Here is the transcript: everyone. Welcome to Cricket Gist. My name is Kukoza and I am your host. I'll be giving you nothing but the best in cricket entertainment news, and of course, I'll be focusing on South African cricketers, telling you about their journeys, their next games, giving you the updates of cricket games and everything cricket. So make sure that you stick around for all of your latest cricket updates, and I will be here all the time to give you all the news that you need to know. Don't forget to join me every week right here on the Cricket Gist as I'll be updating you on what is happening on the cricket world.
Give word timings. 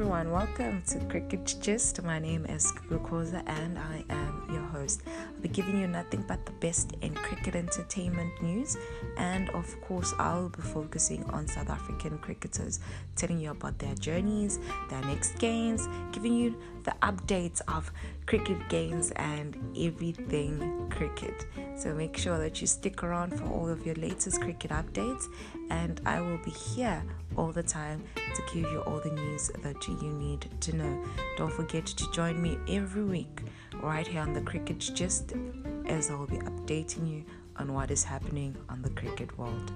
everyone. 0.00 0.30
Welcome 0.30 0.82
to 0.86 0.98
Cricket 1.10 1.56
Gist. 1.60 2.02
My 2.02 2.18
name 2.18 2.46
is 2.46 2.72
Kukoza 2.88 3.42
and 3.46 3.78
I 3.78 4.02
am 4.08 4.48
your 4.50 4.62
host. 4.62 5.02
I'll 5.06 5.42
be 5.42 5.48
giving 5.50 5.78
you 5.78 5.86
nothing 5.86 6.24
but 6.26 6.46
the 6.46 6.52
best 6.52 6.94
in 7.02 7.12
cricket 7.12 7.54
entertainment 7.54 8.32
news, 8.42 8.78
and 9.18 9.50
of 9.50 9.78
course, 9.82 10.14
I'll 10.18 10.48
be 10.48 10.62
focusing 10.62 11.22
on 11.24 11.46
South 11.46 11.68
African 11.68 12.16
cricketers, 12.16 12.80
telling 13.14 13.40
you 13.40 13.50
about 13.50 13.78
their 13.78 13.94
journeys, 13.94 14.58
their 14.88 15.02
next 15.02 15.38
games, 15.38 15.86
giving 16.12 16.32
you 16.32 16.56
the 16.84 16.94
updates 17.02 17.60
of 17.68 17.92
cricket 18.24 18.70
games 18.70 19.10
and 19.16 19.54
everything 19.78 20.88
cricket. 20.88 21.44
So 21.80 21.94
make 21.94 22.14
sure 22.18 22.36
that 22.36 22.60
you 22.60 22.66
stick 22.66 23.02
around 23.02 23.38
for 23.38 23.46
all 23.46 23.66
of 23.66 23.86
your 23.86 23.94
latest 23.94 24.42
cricket 24.42 24.70
updates, 24.70 25.24
and 25.70 25.98
I 26.04 26.20
will 26.20 26.36
be 26.44 26.50
here 26.50 27.02
all 27.38 27.52
the 27.52 27.62
time 27.62 28.04
to 28.16 28.42
give 28.52 28.70
you 28.70 28.82
all 28.82 29.00
the 29.00 29.12
news 29.12 29.50
that 29.62 29.88
you 29.88 30.12
need 30.12 30.46
to 30.60 30.76
know. 30.76 31.04
Don't 31.38 31.50
forget 31.50 31.86
to 31.86 32.12
join 32.12 32.42
me 32.42 32.58
every 32.68 33.04
week 33.04 33.40
right 33.82 34.06
here 34.06 34.20
on 34.20 34.34
the 34.34 34.42
Cricket 34.42 34.78
Gist 34.78 35.32
as 35.86 36.10
I'll 36.10 36.26
be 36.26 36.36
updating 36.36 37.10
you 37.10 37.24
on 37.56 37.72
what 37.72 37.90
is 37.90 38.04
happening 38.04 38.54
on 38.68 38.82
the 38.82 38.90
cricket 38.90 39.38
world. 39.38 39.72